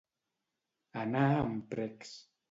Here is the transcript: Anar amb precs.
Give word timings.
Anar 1.01 1.25
amb 1.41 1.67
precs. 1.75 2.15